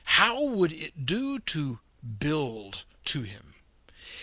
[0.17, 1.79] How would it do to
[2.17, 3.53] build to him?